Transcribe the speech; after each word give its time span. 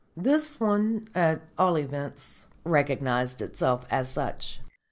This 0.17 0.59
one, 0.59 1.09
at 1.13 1.41
all 1.59 1.77
events, 1.77 2.47
recognised 2.63 3.39
itself 3.39 3.85
as 3.91 4.09
such." 4.09 4.59